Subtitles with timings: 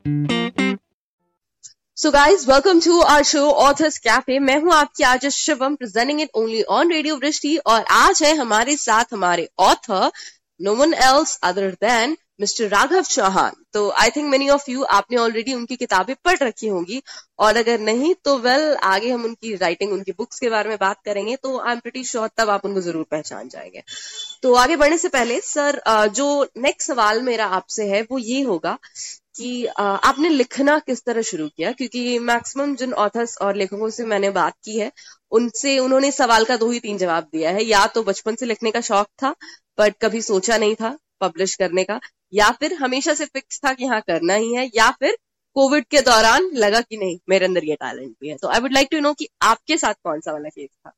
[0.00, 0.10] So
[2.10, 4.38] guys, welcome to our show Authors Cafe.
[4.40, 8.76] मैं हूँ आपकी आज Shivam presenting it only on radio Vrishti और आज है हमारे
[8.76, 10.10] साथ हमारे author
[10.60, 15.16] no one else other than mister Raghav Chauhan तो I think many of you आपने
[15.16, 17.02] ऑलरेडी उनकी किताबें पढ़ रखी होंगी
[17.38, 20.78] और अगर नहीं तो वेल well, आगे हम उनकी राइटिंग उनकी बुक्स के बारे में
[20.80, 23.82] बात करेंगे तो आई एम प्रिटी श्योर तब आप उनको ज़रूर पहचान जाएँगे
[24.42, 25.82] तो आगे बढ़ने से पहले सर
[26.14, 28.78] जो नेक्स्ट सवाल मेरा आपसे है वो ये होगा
[29.34, 31.72] कि आपने लिखना किस तरह शुरू किया?
[31.72, 34.90] क्योंकि मैक्सिमम जिन ऑथर्स और लेखकों से मैंने बात की है
[35.32, 38.70] उनसे उन्होंने सवाल का दो ही तीन जवाब दिया है। या तो बचपन से लिखने
[38.70, 39.34] का शौक था
[39.78, 42.00] बट कभी सोचा नहीं था पब्लिश करने का
[42.32, 45.16] या फिर हमेशा से फिक्स था कि हाँ करना ही है या फिर
[45.56, 48.72] कोविड के दौरान लगा कि नहीं मेरे अंदर ये टैलेंट भी है। तो I would
[48.72, 50.90] like to know कि आपके साथ कौन सा वाला केस था?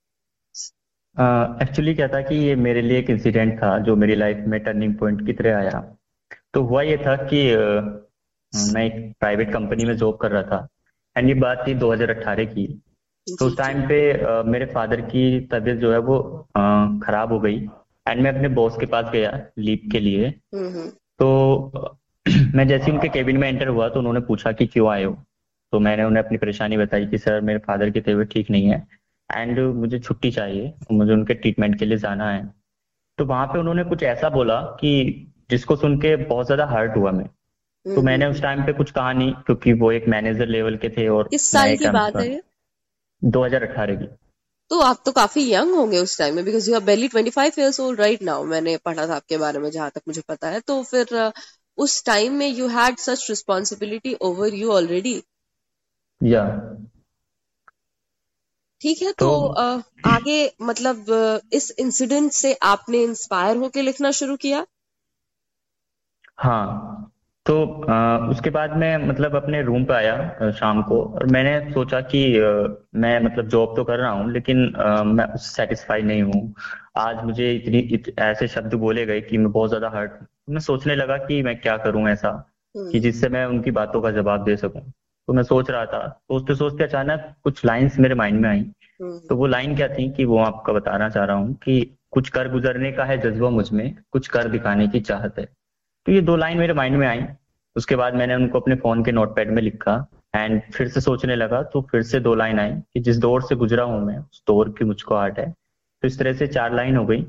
[1.62, 4.58] एक्चुअली uh, क्या था कि ये मेरे लिए एक इंसिडेंट था जो मेरी लाइफ में
[4.60, 5.80] टर्निंग पॉइंट की तरह आया।
[6.54, 7.84] तो हुआ ये था कि uh,
[8.56, 10.68] मैं एक प्राइवेट कंपनी में जॉब कर रहा था।
[11.16, 12.82] एंड ये बात थी 2018 की।
[13.38, 16.48] तो उस टाइम पे uh, मेरे फादर की तबीयत जो है वो
[17.04, 17.68] खराब हो गई।
[18.08, 21.72] एंड मैं अपने बॉस के पास गया लीव के लिए। हम्म, हम्म। तो
[22.54, 25.18] मैं जैसे उनके केबिन में एंटर हुआ तो उन्होंने पूछा कि क्यों आए हो?
[25.72, 28.86] तो मैंने उन्हें अपनी परेशानी बताई कि सर मेरे फादर की तबीयत ठीक नहीं है।
[29.36, 32.54] एंड मुझे छुट्टी चाहिए। मुझे उनके ट्रीटमेंट के लिए जाना है।
[33.18, 34.92] तो वहाँ पे उन्होंने कुछ ऐसा बोला कि
[35.50, 37.28] जिसको सुन के बहुत ज़्यादा हर्ट हुआ मैं।
[37.86, 40.88] तो हम्म। मैंने उस टाइम पे कुछ कहा नहीं क्योंकि वो एक मैनेजर लेवल के
[40.88, 42.40] थे और किस साल की बात है
[43.22, 44.06] दो हज़ार अठारह की।
[44.70, 47.52] तो आप तो काफ़ी यंग होंगे उस टाइम में because you are barely twenty five
[47.58, 50.60] years old right now मैंने पढ़ा था आपके बारे में जहाँ तक मुझे पता है।
[50.60, 51.32] तो फिर
[51.78, 55.22] उस टाइम में you had such responsibility over you already
[56.20, 56.44] या।
[58.80, 64.66] ठीक है तो, तो आगे मतलब इस इंसिडेंट से आपने इंस्पायर होके लिखना शुरू किया?
[66.38, 67.11] हाँ।
[67.46, 72.00] तो आ, उसके बाद मैं मतलब अपने रूम पे आया शाम को और मैंने सोचा
[72.00, 72.50] कि आ,
[72.94, 76.54] मैं मतलब जॉब तो कर रहा हूँ लेकिन आ, मैं उससे सेटिस्फाई नहीं हूँ।
[76.96, 80.12] आज मुझे इतनी इत, ऐसे शब्द बोले गए कि मैं बहुत ज़्यादा हर्ट
[80.50, 82.30] मैं सोचने लगा कि मैं क्या करूँ ऐसा
[82.74, 84.82] कि हम्म। जिससे मैं उनकी बातों का जवाब दे सकूँ।
[85.28, 89.18] तो मैं सोच रहा था सोचते सोचते अचानक कुछ लाइंस मेरे माइंड में आई। हम्म।
[89.28, 92.48] तो वो लाइन क्या थी कि वो आपका बताना चाह रहा हूँ कि कुछ कर
[92.48, 95.48] गुजरने का है जज्बा मुझमें कुछ कर दिखाने की चाहत है।
[96.06, 97.24] तो ये दो लाइन मेरे माइंड में आई।
[97.76, 101.62] उसके बाद मैंने उनको अपने फ़ोन के नोटपैड में लिखा एंड फिर से सोचने लगा
[101.62, 104.68] तो फिर से दो लाइन आई कि जिस दौर से गुजरा हूँ मैं उस दौर
[104.78, 105.50] की मुझको आर्ट है।
[106.02, 107.22] तो इस तरह से चार लाइन हो गई।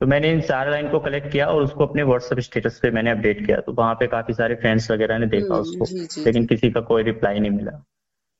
[0.00, 3.10] तो मैंने इन चार लाइन को कलेक्ट किया और उसको अपने व्हाट्सएप स्टेटस पे मैंने
[3.10, 6.24] अपडेट किया। तो वहाँ पे काफ़ी सारे फ्रेंड्स वगैरह ने देखा हम्म, उसको जी, जी,
[6.24, 7.70] लेकिन किसी का कोई रिप्लाई नहीं मिला।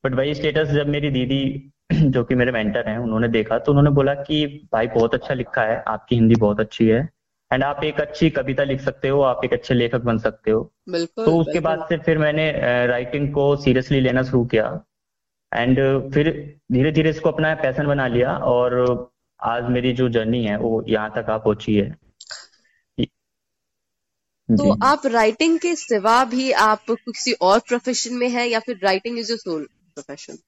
[0.04, 3.91] बट वही स्टेटस जब मेरी दीदी जो कि मेरे मेंटर हैं उन्होंने देखा तो उन्होंने
[3.91, 7.09] बोला कि भाई बहुत अच्छा लिखा है आपकी हिंदी बहुत अच्छी है।
[7.50, 10.61] एंड आप एक अच्छी कविता लिख सकते हो आप एक अच्छे लेखक बन सकते हो।
[10.88, 12.50] बिल्कुल तो उसके बाद से फिर मैंने
[12.87, 14.66] राइटिंग को सीरियसली लेना शुरू किया।
[15.53, 15.78] एंड
[16.15, 16.31] फिर
[16.72, 18.77] धीरे धीरे इसको अपना पैसन बना लिया और
[19.41, 21.91] आज मेरी जो जर्नी है वो यहाँ तक आ पहुँची है।
[24.49, 29.19] तो आप राइटिंग के सिवा भी आप किसी और प्रोफेशन में है या फिर writing
[29.19, 29.62] is your sole
[29.94, 30.39] profession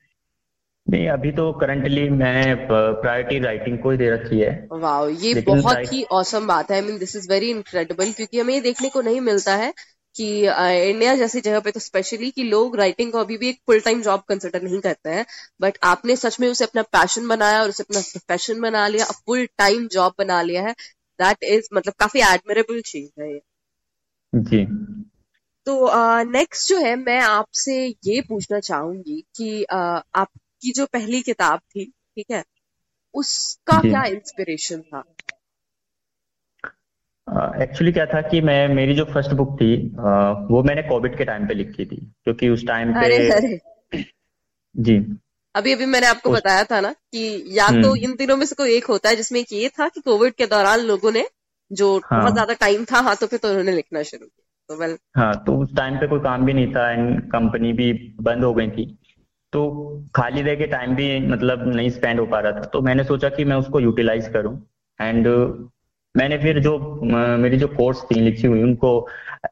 [0.86, 5.92] नहीं अभी तो करंटली मैं प्रायोरिटी राइटिंग को ही दे रखी है। वाओ ये बहुत
[5.92, 9.00] ही औसम बात है। I mean this is very incredible क्योंकि हमें ये देखने को
[9.00, 9.72] नहीं मिलता है
[10.16, 13.80] कि इंडिया जैसी जगह पे तो स्पेशली कि लोग राइटिंग को अभी भी एक फुल
[13.80, 15.24] टाइम जॉब कंसिडर नहीं करते हैं।
[15.60, 19.46] बट आपने सच में उसे अपना पैशन बनाया और उसे अपना प्रोफेशन बना लिया फुल
[19.58, 20.72] टाइम जॉब बना लिया है।
[21.18, 23.40] दैट इज़ मतलब काफ़ी एडमिरेबल चीज़ है ये।
[24.32, 24.64] जी।
[25.66, 25.90] तो
[26.30, 27.74] नेक्स्ट uh, जो है मैं आपसे
[28.06, 30.28] ये पूछना चाहूँगी कि uh, आप
[30.62, 32.42] की जो पहली किताब थी ठीक है
[33.14, 35.04] उसका क्या इंस्पिरेशन था?
[37.62, 41.16] एक्चुअली uh, क्या था कि मैं मेरी जो फ़र्स्ट बुक थी uh, वो मैंने कोविड
[41.18, 43.58] के टाइम पे लिखी थी क्योंकि उस टाइम पे अरे अरे।
[44.74, 44.96] जी।
[45.54, 46.36] अभी अभी मैंने आपको उस...
[46.36, 49.16] बताया था ना कि या तो हम्म। इन दिनों में से कोई एक होता है
[49.16, 51.26] जिसमें ये था कि कोविड के दौरान लोगों ने
[51.70, 52.20] जो हाँ.
[52.20, 55.56] बहुत ज़्यादा टाइम था हाथों पे तो उन्होंने लिखना शुरू किया। तो वेल हाँ तो
[55.62, 58.84] उस टाइम पे कोई काम भी नहीं था एंड कंपनी भी बंद हो गई थी।
[59.52, 59.60] तो
[60.14, 63.28] खाली रह के टाइम भी मतलब नहीं स्पेंड हो पा रहा था। तो मैंने सोचा
[63.28, 64.54] कि मैं उसको यूटिलाइज करूँ।
[65.00, 65.26] एंड
[66.14, 68.90] मैंने फिर जो मेरी जो कोर्स थी लिखी हुई उनको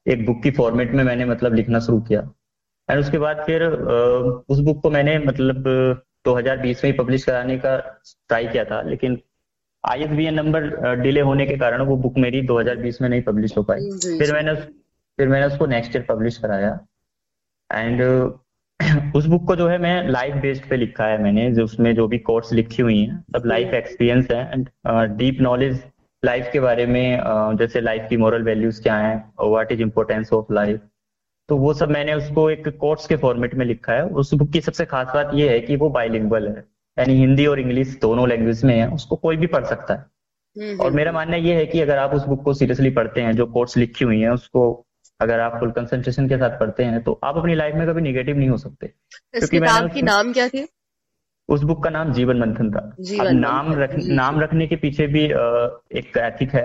[0.08, 2.20] एक बुक की फॉर्मेट में मैंने मतलब लिखना शुरू किया।
[2.88, 5.64] एंड उसके बाद फिर उस बुक को मैंने मतलब
[6.24, 7.76] 2020 में ही पब्लिश कराने का
[8.28, 9.18] ट्राई किया था। लेकिन
[9.84, 13.90] आई नंबर डिले होने के कारण वो बुक मेरी 2020 में नहीं पब्लिश हो पाई।
[14.18, 16.78] फिर मैंने फिर मैंने उसको नेक्स्ट ईयर पब्लिश कराया।
[17.70, 18.02] एंड
[19.16, 22.06] उस बुक को जो है मैं लाइफ बेस्ड पे लिखा है मैंने जो उसमें जो
[22.08, 24.68] भी कोर्स लिखी हुई हैं सब लाइफ एक्सपीरियंस है। एंड
[25.16, 25.82] डीप नॉलेज
[26.22, 29.82] लाइफ के बारे में uh, जैसे लाइफ की मॉरल वैल्यूज़ क्या हैं और what is
[29.82, 30.80] importance of life
[31.48, 34.60] तो वो सब मैंने उसको एक कोर्स के फॉर्मेट में लिखा है। उस बुक की
[34.60, 36.64] सबसे खास बात ये है कि वो बाइलिंगुअल है
[36.98, 40.80] यानी हिंदी और इंग्लिश दोनों लैंग्वेज में है उसको कोई भी पढ़ सकता है। हम्म,
[40.80, 43.32] और हम्म, मेरा मानना ये है कि अगर आप उस बुक को सीरियसली पढ़ते हैं
[43.32, 44.62] जो कोर्स लिखी हुई है उसको
[45.20, 48.36] अगर आप फुल कंसंट्रेशन के साथ पढ़ते हैं तो आप अपनी लाइफ में कभी निगेटिव
[48.36, 48.92] नहीं हो सकते। इस
[49.32, 50.66] क्योंकि किताब की नाम क्या थी?
[51.48, 55.24] उस बुक का नाम जीवन मंथन था। जीवन नाम रख नाम रखने के पीछे भी
[55.24, 56.64] एक एथिक है।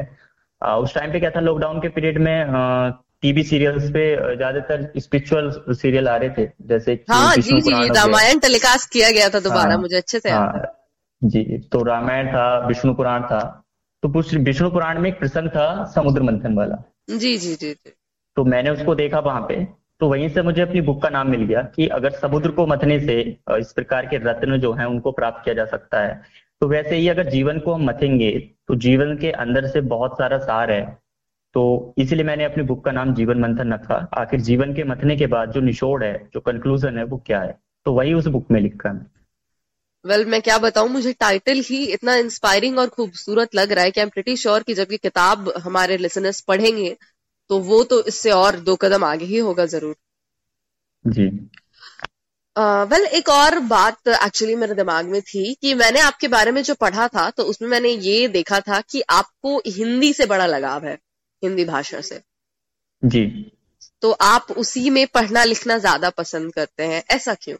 [0.61, 4.05] उस टाइम पे क्या था लॉकडाउन के पीरियड में टीवी सीरियल्स पे
[4.35, 9.39] ज़्यादातर स्पिरिचुअल सीरियल आ रहे थे जैसे हाँ जी जी रामायण टेलीकास्ट किया गया था
[9.41, 10.71] दोबारा हाँ मुझे अच्छे से हाँ
[11.21, 13.43] जी तो रामायण था विष्णु पुराण था।
[14.03, 16.75] तो विष्णु पुराण में एक प्रसंग था समुद्र मंथन वाला।
[17.11, 17.91] जी जी जी जी।
[18.37, 19.67] तो मैंने उसको देखा वहाँ पे
[19.99, 22.99] तो वहीं से मुझे अपनी बुक का नाम मिल गया कि अगर समुद्र को मथने
[22.99, 26.21] से इस प्रकार के रत्न जो हैं उनको प्राप्त किया जा सकता है।
[26.61, 28.31] तो वैसे ही अगर जीवन को हम मथेंगे
[28.67, 30.97] तो जीवन के अंदर से बहुत सारा सार है।
[31.55, 35.27] तो इसीलिए मैंने अपनी बुक का नाम जीवन मंथन रखा। आखिर जीवन के मथने के
[35.27, 37.57] बाद जो निचोड़ है जो कंक्लूजन है वो क्या है?
[37.85, 38.95] तो वही उस बुक में लिखा है।
[40.05, 43.91] वेल well, मैं क्या बताऊँ मुझे टाइटल ही इतना इंस्पायरिंग और खूबसूरत लग रहा है
[43.91, 46.95] कि आई एम प्रिटी श्योर कि जब ये किताब हमारे लिसनर्स पढ़ेंगे
[47.49, 49.95] तो वो तो इससे और दो कदम आगे ही होगा ज़रूर।
[51.05, 51.27] जी।
[52.55, 56.51] वेल uh, well, एक और बात एक्चुअली मेरे दिमाग में थी कि मैंने आपके बारे
[56.51, 60.45] में जो पढ़ा था तो उसमें मैंने ये देखा था कि आपको हिंदी से बड़ा
[60.45, 60.93] लगाव है
[61.43, 62.19] हिंदी भाषा से।
[63.03, 63.51] जी।
[64.01, 67.57] तो आप उसी में पढ़ना लिखना ज़्यादा पसंद करते हैं ऐसा क्यों?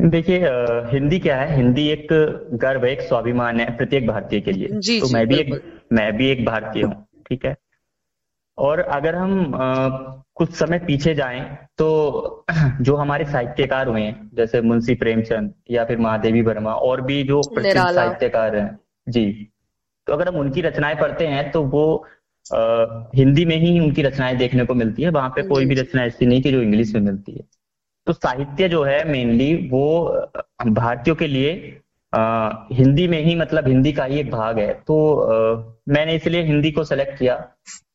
[0.00, 0.38] देखिए
[0.92, 1.56] हिंदी क्या है?
[1.56, 2.06] हिंदी एक
[2.62, 5.50] गर्व एक स्वाभिमान है प्रत्येक भारतीय के लिए। जी तो जी मैं भी एक
[5.92, 7.56] मैं भी एक भारतीय हूँ ठीक है?
[8.58, 11.40] और अगर हम अ, कुछ समय पीछे जाएँ
[11.78, 12.44] तो
[12.80, 17.42] जो हमारे साहित्यकार हुए हैं जैसे मुंशी प्रेमचंद या फिर महादेवी वर्मा और भी जो
[17.54, 18.78] प्रसिद्ध साहित्यकार हैं
[19.08, 19.50] जी।
[20.06, 21.84] तो अगर हम उनकी रचनाएँ पढ़ते हैं तो वो
[22.46, 26.04] अ, हिंदी में ही उनकी रचनाएँ देखने को मिलती है वहाँ पे कोई भी रचना
[26.04, 27.44] ऐसी नहीं कि जो इंग्लिश में मिलती है।
[28.06, 29.84] तो साहित्य जो है मेनली वो
[30.68, 31.52] भारतीयों के लिए
[32.12, 32.18] अ,
[32.72, 36.70] हिंदी में ही मतलब हिंदी का ही एक भाग है। तो अ, मैंने इसलिए हिंदी
[36.72, 37.34] को सेलेक्ट किया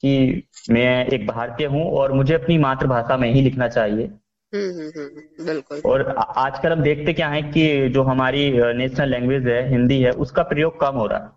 [0.01, 4.06] कि मैं एक भारतीय हूँ और मुझे अपनी मातृभाषा में ही लिखना चाहिए।
[4.54, 9.48] हम्म हम्म हम्म, बिल्कुल। और आजकल हम देखते क्या है कि जो हमारी नेशनल लैंग्वेज
[9.48, 11.30] है हिंदी है उसका प्रयोग कम हो रहा है।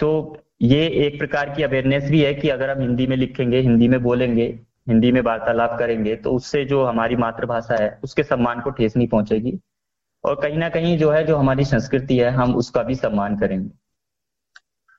[0.00, 3.88] तो ये एक प्रकार की अवेयरनेस भी है कि अगर हम हिंदी में लिखेंगे हिंदी
[3.88, 4.46] में बोलेंगे
[4.88, 9.08] हिंदी में वार्तालाप करेंगे तो उससे जो हमारी मातृभाषा है उसके सम्मान को ठेस नहीं
[9.08, 9.58] पहुंचेगी।
[10.24, 13.68] और कहीं ना कहीं जो है जो हमारी संस्कृति है हम उसका भी सम्मान करेंगे।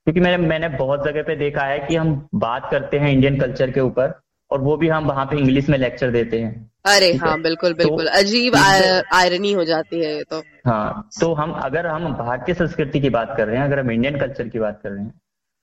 [0.07, 3.71] क्योंकि मैंने मैंने बहुत जगह पे देखा है कि हम बात करते हैं इंडियन कल्चर
[3.71, 4.13] के ऊपर
[4.51, 7.41] और वो भी हम वहाँ पे इंग्लिश में लेक्चर देते हैं। अरे हाँ?
[7.41, 11.87] बिल्कुल बिल्कुल तो बिल्कुल। अजीब आयरनी हो जाती है ये तो। हाँ तो हम अगर
[11.87, 14.89] हम भारतीय संस्कृति की बात कर रहे हैं अगर हम इंडियन कल्चर की बात कर
[14.89, 15.13] रहे हैं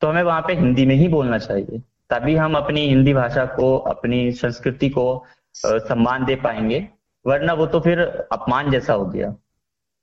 [0.03, 3.77] तो हमें वहाँ पे हिंदी में ही बोलना चाहिए। तभी हम अपनी हिंदी भाषा को
[3.79, 5.05] अपनी संस्कृति को
[5.55, 6.89] सम्मान दे पाएँगे
[7.25, 8.01] वरना वो तो फिर
[8.33, 9.35] अपमान जैसा हो गया।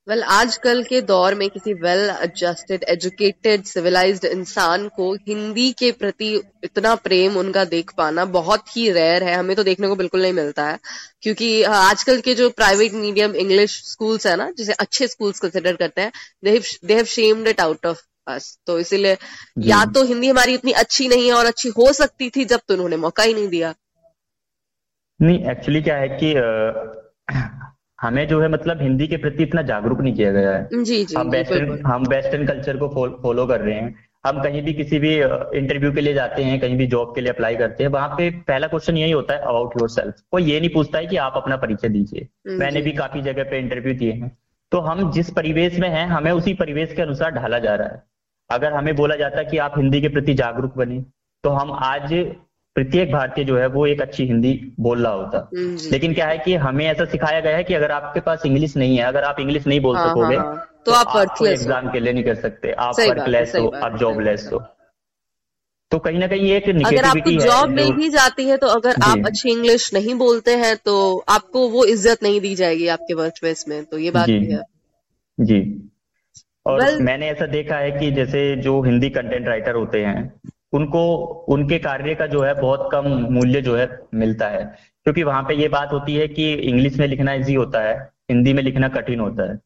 [0.08, 5.92] वेल well, आजकल के दौर में किसी वेल एडजस्टेड एजुकेटेड सिविलाइज्ड इंसान को हिंदी के
[5.92, 10.22] प्रति इतना प्रेम उनका देख पाना बहुत ही रेयर है। हमें तो देखने को बिल्कुल
[10.22, 10.78] नहीं मिलता है।
[11.22, 16.00] क्योंकि आजकल के जो प्राइवेट मीडियम इंग्लिश स्कूल्स है ना जिसे अच्छे स्कूल्स कंसिडर करते
[16.00, 16.12] हैं
[16.44, 19.16] they have shamed it out of us तो इसीलिए
[19.58, 22.74] या तो हिंदी हमारी इतनी अच्छी नहीं है और अच्छी हो सकती थी जब तो
[22.74, 23.74] उन्होंने मौका ही नहीं दिया।
[25.22, 27.67] नहीं एक्चुअली क्या है कि अ,
[27.98, 31.14] हमें जो है मतलब हिंदी के प्रति इतना जागरूक नहीं किया गया है। जी जी
[31.16, 32.88] हम वेस्टर्न हम वेस्टर्न कल्चर को
[33.22, 33.94] फॉलो कर रहे हैं।
[34.26, 37.32] हम कहीं भी किसी भी इंटरव्यू के लिए जाते हैं कहीं भी जॉब के लिए
[37.32, 40.58] अप्लाई करते हैं वहाँ पे पहला क्वेश्चन यही होता है अबाउट योर सेल्फ कोई ये
[40.60, 44.12] नहीं पूछता है कि आप अपना परिचय दीजिए। मैंने भी काफ़ी जगह पे इंटरव्यू दिए
[44.12, 44.36] हैं।
[44.72, 48.02] तो हम जिस परिवेश में हैं हमें उसी परिवेश के अनुसार ढाला जा रहा है।
[48.50, 51.00] अगर हमें बोला जाता है कि आप हिंदी के प्रति जागरूक बने
[51.44, 52.12] तो हम आज
[52.78, 56.38] प्रत्येक भारतीय जो है वो एक अच्छी हिंदी बोल रहा होता। हम्म, लेकिन क्या है
[56.38, 59.40] कि हमें ऐसा सिखाया गया है कि अगर आपके पास इंग्लिश नहीं है अगर आप
[59.40, 62.24] इंग्लिश नहीं बोल हाँ हाँ सकोगे हाँ तो तो आप हो। एग्ज़ाम के लिए नहीं
[62.24, 64.58] कर सकते। आप सही बात है वर्कलेस हो आप है जॉबलेस हो।
[65.92, 69.26] तो कहीं ना कहीं एक अगर आपको जॉब मिल भी जाती है तो अगर आप
[69.26, 70.96] अच्छी इंग्लिश नहीं बोलते हैं तो
[71.28, 74.62] आपको वो इज़्ज़त नहीं दी जाएगी आपके वर्क प्लेस में। तो ये बात भी है।
[75.38, 75.60] जी।
[76.66, 80.22] और मैंने ऐसा देखा है कि जैसे जो हिंदी कंटेंट राइटर होते हैं
[80.72, 81.16] उनको,
[81.48, 84.64] उनके कार्य का जो है बहुत कम मूल्य जो है मिलता है।
[85.04, 88.52] क्योंकि वहाँ पे ये बात होती है कि इंग्लिश में लिखना इजी होता है, हिंदी
[88.52, 89.58] में लिखना कठिन होता है।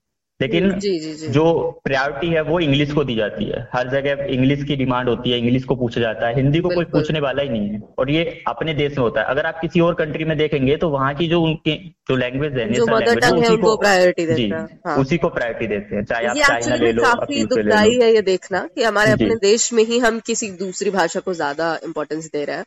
[0.42, 1.44] लेकिन जी जी जी। जो
[1.84, 5.38] प्रायोरिटी है वो इंग्लिश को दी जाती है। हर जगह इंग्लिश की डिमांड होती है
[5.38, 8.24] इंग्लिश को पूछा जाता है। हिंदी को कोई पूछने वाला ही नहीं है। और ये
[8.48, 11.28] अपने देश में होता है। अगर आप किसी और कंट्री में देखेंगे तो वहाँ की
[11.28, 11.76] जो उनकी
[12.08, 15.18] जो लैंग्वेज है जो मदर है टंग है उनको को प्रायोरिटी देते हैं। हाँ। उसी
[15.18, 18.82] को प्रायोरिटी देते हैं। चाहे आप चाइना ले लो काफ़ी दुखदाई है ये देखना कि
[18.82, 22.64] हमारे अपने देश में ही हम किसी दूसरी भाषा को ज़्यादा इम्पोर्टेंस दे रहे हैं।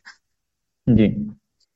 [0.86, 1.08] जी।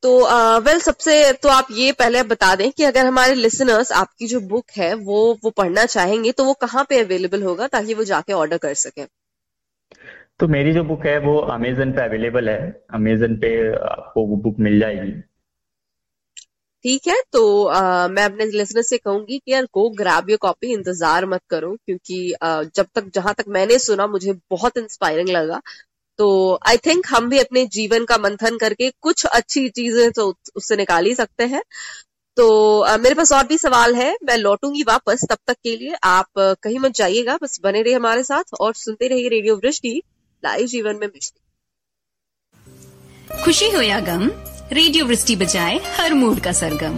[0.03, 3.93] तो वेल uh, well, सबसे तो आप ये पहले बता दें कि अगर हमारे लिसनर्स
[3.93, 7.95] आपकी जो बुक है वो वो पढ़ना चाहेंगे तो वो कहाँ पे अवेलेबल होगा ताकि
[7.95, 9.05] वो जाके ऑर्डर कर सके?
[10.41, 14.57] तो मेरी जो बुक है वो अमेजन पे अवेलेबल है। अमेजन पे आपको वो बुक
[14.59, 15.13] मिल जाएगी।
[16.85, 20.73] ठीक है तो आ, मैं अपने लिसनर से कहूँगी कि यार गो ग्रैब योर कॉपी
[20.73, 25.61] इंतज़ार मत करो क्योंकि आ, जब तक जहाँ तक मैंने सुना मुझे बहुत इंस्पायरिंग लगा।
[26.21, 26.29] तो
[26.69, 30.25] आई थिंक हम भी अपने जीवन का मंथन करके कुछ अच्छी चीज़ें तो
[30.57, 31.63] उससे निकाल ही सकते हैं।
[32.37, 32.49] तो
[32.81, 36.27] आ, मेरे पास और भी सवाल है मैं लौटूँगी वापस तब तक के लिए आप
[36.63, 40.03] कहीं मत जाइएगा बस बने रहिए हमारे साथ और सुनते रहिए रेडियो वृष्टि
[40.43, 41.41] लाइव जीवन में मिश्री
[43.43, 44.31] खुशी हो या गम
[44.73, 46.97] रेडियो वृष्टि बजाए हर मूड का सरगम।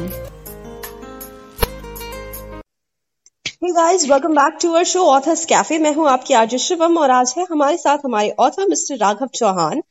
[3.62, 5.78] Guys, welcome back to our show Authors Cafe.
[5.81, 9.83] मैं हूँ आपकी आज शिवम और आज है हमारे साथ हमारे ऑथर मिस्टर राघव चौहान।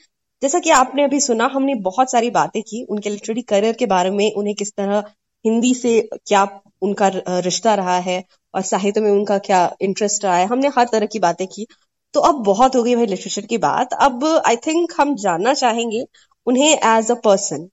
[0.42, 4.10] जैसा कि आपने अभी सुना हमने बहुत सारी बातें की उनके लिटरेरी करियर के बारे
[4.12, 5.04] में उन्हें किस तरह
[5.46, 6.44] हिंदी से क्या
[6.82, 7.10] उनका
[7.46, 8.24] रिश्ता रहा है
[8.54, 11.66] और साहित्य में उनका क्या इंटरेस्ट रहा है हमने हर तरह की बातें की।
[12.14, 16.04] तो अब बहुत हो गई भाई लिटरेचर की बात। अब आई थिंक हम जानना चाहेंगे
[16.48, 17.68] उन्हें एज अ पर्सन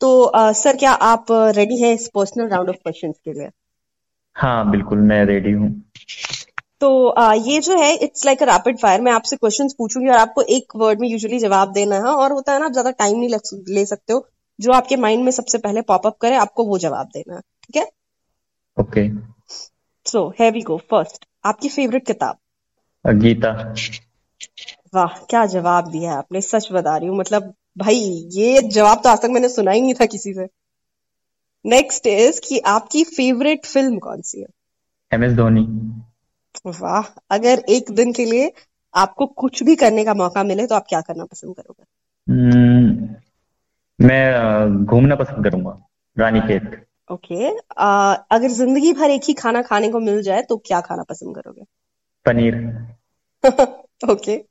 [0.00, 3.48] तो सर क्या आप रेडी है इस पर्सनल राउंड ऑफ़ क्वेश्चंस के लिए?
[4.36, 5.70] हाँ बिल्कुल मैं रेडी हूँ।
[6.80, 10.16] तो आ, ये जो है it's like a rapid fire मैं आपसे क्वेश्चंस पूछूँगी और
[10.16, 13.18] आपको एक वर्ड में यूजुअली जवाब देना है और होता है ना आप ज़्यादा टाइम
[13.18, 13.28] नहीं
[13.74, 14.26] ले सकते हो।
[14.58, 17.86] जो आपके माइंड में सबसे पहले पॉपअप करे आपको वो जवाब देना है ठीक है?
[18.76, 19.08] Okay
[20.06, 22.36] so here we go first आपकी फेवरेट किताब?
[23.04, 23.52] गीता।
[24.94, 27.98] वाह क्या जवाब दिया है आपने सच बता रही हूँ मतलब भाई
[28.32, 30.46] ये जवाब तो आज तक मैंने सुना ही नहीं था किसी से।
[31.66, 34.46] नेक्स्ट इज़ कि आपकी फेवरेट फ़िल्म कौन सी है?
[35.14, 35.62] एम एस धोनी
[36.66, 38.52] वाह अगर एक दिन के लिए
[38.94, 41.84] आपको कुछ भी करने का मौका मिले तो आप क्या करना पसंद करोगे?
[42.32, 43.08] Hmm,
[44.00, 45.86] मैं घूमना पसंद करूँगा
[46.18, 47.58] रानी खेत ओके okay.
[48.30, 51.62] अगर ज़िंदगी भर एक ही खाना खाने को मिल जाए तो क्या खाना पसंद करोगे?
[52.26, 52.54] पनीर.
[54.10, 54.44] ओके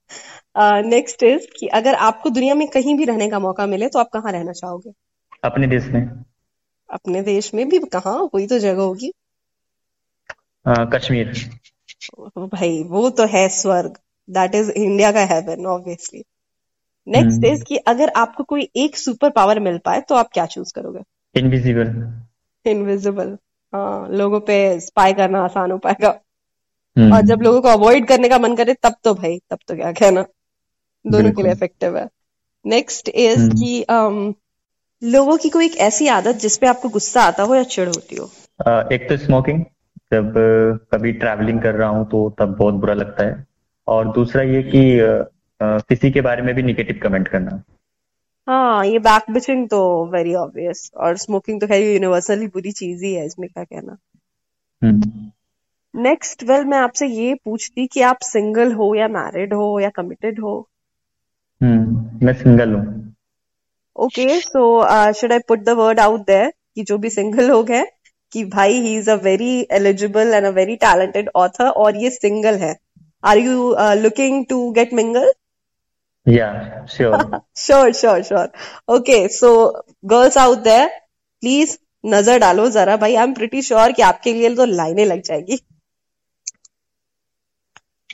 [0.89, 4.09] नेक्स्ट इज़ कि अगर आपको दुनिया में कहीं भी रहने का मौका मिले तो आप
[4.13, 4.91] कहाँ रहना चाहोगे?
[5.43, 6.23] अपने देश में.
[6.91, 9.12] अपने देश में भी कहा वही तो जगह होगी।
[10.67, 11.34] कश्मीर।
[12.38, 13.98] भाई वो तो है स्वर्ग।
[14.29, 16.24] दैट इज़ इंडिया का हेवन ऑब्वियसली
[17.08, 20.74] नेक्स्ट इज़ कि अगर आपको कोई एक सुपर पावर मिल पाए तो आप क्या चूज़
[20.74, 21.01] करोगे?
[21.36, 21.88] इनविजिबल
[22.65, 23.38] इनविजिबल
[23.74, 26.19] हाँ लोगों पे स्पाई करना आसान हो पाएगा।
[26.98, 29.75] हम्म। और जब लोगों को अवॉइड करने का मन करे तब तो भाई तब तो
[29.75, 30.25] क्या कहना।
[31.08, 32.08] दोनों के लिए इफ़ेक्टिव है।
[32.65, 33.51] Next is hmm.
[33.51, 34.34] कि um,
[35.01, 38.25] लोगों की कोई एक ऐसी आदत जिसपे आपको गुस्सा आता हो या चिड़ होती हो?
[38.94, 39.63] एक तो स्मोकिंग
[40.13, 40.34] जब
[40.94, 43.46] कभी ट्रैवलिंग कर रहा हूँ तो तब बहुत बुरा लगता है।
[43.88, 44.82] और दूसरा ये कि
[45.62, 47.62] किसी के बारे में भी निगेटिव कमेंट करना।
[48.48, 53.13] हाँ ये बैक बिचिंग तो वेरी ऑब्वियस और स्मोकिंग तो खैर यूनिवर्सली बुरी चीज़ ही
[53.13, 53.98] है इसमें क्या कहना।
[55.94, 59.89] Next hmm. वेल मैं आपसे ये पूछती कि आप सिंगल हो या मैरिड हो या
[59.89, 60.58] कमिटेड हो?
[61.62, 63.08] हम्म मैं सिंगल हूँ।
[64.00, 64.62] Okay so
[65.20, 67.86] should I put the word out there कि जो भी सिंगल लोग हैं
[68.34, 72.56] कि भाई he is a very eligible and a very talented author और ये सिंगल
[72.60, 72.75] है।
[73.24, 75.32] Are you looking to get mingle
[76.25, 77.20] yeah sure.
[77.56, 78.48] Sure sure sure.
[78.88, 79.50] Okay so
[80.03, 80.89] girls out there
[81.44, 85.22] please नज़र डालो जरा भाई। आई एम प्रिटी श्योर कि आपके लिए तो लाइनें लग
[85.22, 85.60] जाएगी।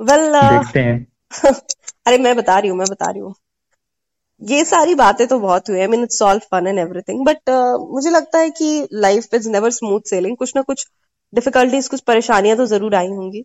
[0.02, 0.96] वेल well, uh, देखते हैं।
[2.08, 3.34] अरे मैं बता रही हूँ मैं बता रही हूँ।
[4.42, 7.50] ये सारी बातें तो बहुत हुई I mean it's all fun and everything but
[7.92, 10.86] मुझे लगता है कि life is never smooth sailing कुछ ना कुछ
[11.34, 13.44] डिफिकल्टीज कुछ परेशानियाँ तो ज़रूर आई होंगी।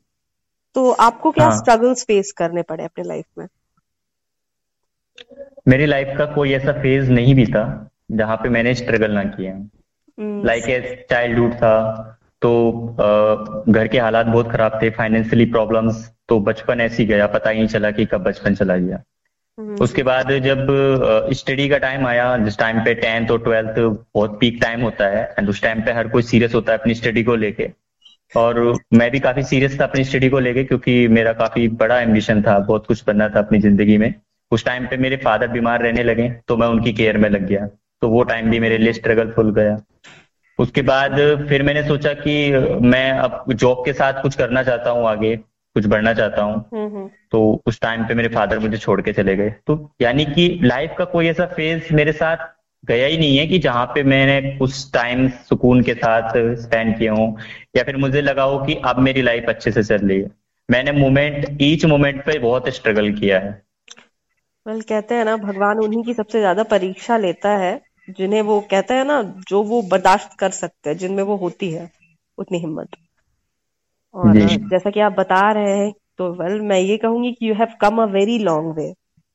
[0.76, 2.04] तो आपको क्या स्ट्रगल्स हाँ.
[2.06, 3.46] फेस करने पड़े अपने लाइफ में?
[5.68, 7.64] मेरी लाइफ का कोई ऐसा फ़ेज़ नहीं भी था
[8.12, 9.54] जहाँ पे मैंने स्ट्रगल ना किया।
[10.44, 11.76] लाइक ए चाइल्डहुड था
[12.42, 12.50] तो
[12.92, 17.58] uh, घर के हालात बहुत खराब थे फाइनेंशियली प्रॉब्लम्स तो बचपन ऐसी गया पता ही
[17.58, 19.02] नहीं चला कि कब बचपन चला गया।
[19.58, 20.66] उसके बाद जब
[21.32, 23.78] स्टडी का टाइम आया, जिस टाइम पे टेंथ और ट्वेल्थ
[24.14, 26.94] बहुत पीक टाइम होता है एंड उस टाइम पे हर कोई सीरियस होता है अपनी
[26.94, 27.68] स्टडी को लेके।
[28.32, 28.60] और
[28.94, 32.58] मैं भी काफ़ी सीरियस था अपनी स्टडी को लेके, क्योंकि मेरा काफ़ी बड़ा एम्बिशन था,
[32.58, 34.12] बहुत कुछ बनना था अपनी ज़िंदगी में।
[34.52, 37.66] उस टाइम पे मेरे फादर बीमार रहने लगे तो मैं उनकी केयर में लग गया।
[38.02, 39.76] तो वो टाइम भी मेरे लिए स्ट्रगल फुल गया।
[40.58, 41.16] उसके बाद
[41.48, 42.32] फिर मैंने सोचा कि
[42.82, 45.38] मैं अब जॉब के साथ कुछ करना चाहता हूँ आगे।
[45.74, 49.12] कुछ बढ़ना चाहता हूँ। हम्म, हम्म। तो उस टाइम पे मेरे फादर मुझे छोड़ के
[49.12, 52.36] चले गए। तो यानी कि लाइफ का कोई ऐसा फ़ेज़ मेरे साथ
[52.84, 57.12] गया ही नहीं है कि जहाँ पे मैंने उस टाइम सुकून के साथ स्पेंड किया
[57.12, 57.38] हूँ
[57.76, 60.30] या फिर मुझे लगा हो कि अब मेरी लाइफ अच्छे से चल रही है।
[60.70, 63.62] मैंने मोमेंट ईच मोमेंट पे बहुत स्ट्रगल किया है।
[64.66, 68.94] वेल कहते हैं ना भगवान उन्हीं की सबसे ज़्यादा परीक्षा लेता है जिन्हें वो कहते
[68.94, 71.90] हैं ना जो वो बर्दाश्त कर सकते हैं जिनमें वो होती है
[72.38, 72.88] उतनी हिम्मत।
[74.14, 74.38] और
[74.70, 78.02] जैसा कि आप बता रहे हैं तो वेल मैं ये कहूँगी कि you have come
[78.02, 78.94] a very long way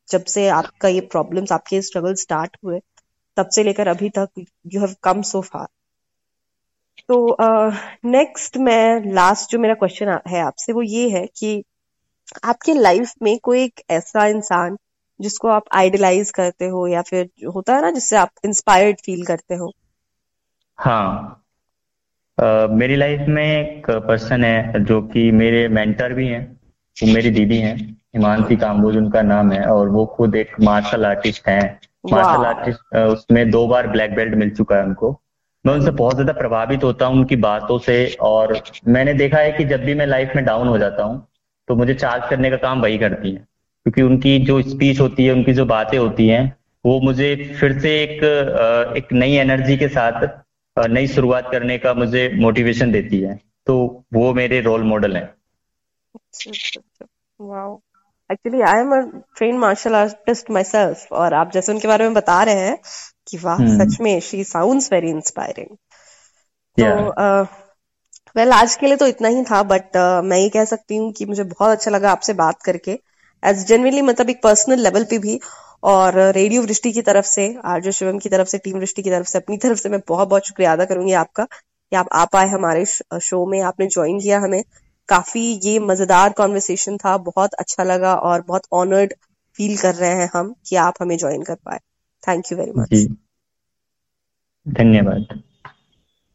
[0.10, 2.80] जब से आपका ये प्रॉब्लम्स आपके स्ट्रगल स्टार्ट हुए
[3.38, 4.30] तब से लेकर अभी तक
[4.74, 5.68] यू हैव कम सो फार
[7.10, 7.38] तो
[8.06, 11.64] नेक्स्ट uh, मैं लास्ट जो मेरा क्वेश्चन है आपसे वो ये है कि
[12.44, 14.78] आपके लाइफ में कोई एक ऐसा इंसान
[15.22, 19.56] जिसको आप आइडलाइज करते हो या फिर होता है ना जिससे आप इंस्पायर्ड फील करते
[19.56, 19.72] हो?
[20.78, 21.45] हाँ।
[22.38, 26.46] Uh, मेरी लाइफ में एक पर्सन है जो कि मेरे मेंटर भी हैं।
[26.98, 27.76] वो मेरी दीदी हैं
[28.16, 31.80] हिमांशी काम्बोज उनका नाम है और वो खुद एक मार्शल आर्टिस्ट हैं।
[32.12, 35.12] मार्शल आर्टिस्ट उसमें दो बार ब्लैक बेल्ट मिल चुका है उनको।
[35.66, 39.66] मैं उनसे बहुत ज़्यादा प्रभावित होता हूँ उनकी बातों से और मैंने देखा है कि
[39.66, 41.28] जब भी मैं लाइफ में डाउन हो जाता हूँ
[41.68, 45.32] तो मुझे चार्ज करने का काम वही करती है। क्योंकि उनकी जो स्पीच होती है
[45.32, 48.24] उनकी जो बातें होती हैं वो मुझे फिर से एक
[48.98, 50.28] एक नई एनर्जी के साथ
[50.80, 55.36] नई शुरुआत करने का मुझे मोटिवेशन देती है। तो वो मेरे रोल मॉडल है।
[58.32, 62.44] Actually I am a train martial artist myself और आप जैसे उनके बारे में बता
[62.44, 62.78] रहे हैं
[63.28, 63.68] कि वाह hmm.
[63.68, 65.78] सच में शी साउंड्स वेरी इंस्पायरिंग
[66.80, 67.12] तो
[68.36, 71.12] वेल आज के लिए तो इतना ही था बट uh, मैं ये कह सकती हूँ
[71.12, 73.00] कि मुझे बहुत अच्छा लगा आपसे बात करके।
[73.46, 75.40] एज जनरली मतलब एक पर्सनल लेवल पे भी
[75.84, 79.28] और रेडियो वृष्टि की तरफ़ से आरजो शिवम की तरफ़ से टीम वृष्टि की तरफ़
[79.28, 82.48] से, अपनी तरफ़ से मैं बहुत बहुत शुक्रिया अदा करूँगी आपका कि आप आ पाए
[82.48, 84.64] हमारे शो में, आपने ज्वाइन किया हमें।
[85.10, 89.14] काफ़ी ये मज़ेदार कॉन्वर्सेशन था, बहुत अच्छा लगा और बहुत ऑनर्ड
[89.56, 91.80] फील कर रहे हैं हम कि आप हमें ज्वाइन कर पाए।
[92.24, 93.08] थैंक यू वेरी मच
[94.66, 95.42] धन्यवाद।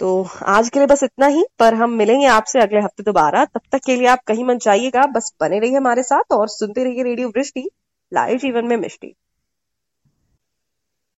[0.01, 3.61] तो आज के लिए बस इतना ही, पर हम मिलेंगे आपसे अगले हफ़्ते दोबारा। तब
[3.73, 7.03] तक के लिए आप कहीं मन जाइएगा, बस बने रहिए हमारे साथ और सुनते रहिए
[7.03, 7.69] रेडियो वृष्टि,
[8.13, 9.15] लाइव जीवन में मिष्टी।